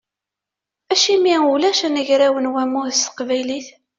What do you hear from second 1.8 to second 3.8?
anagraw n wammud s teqbaylit?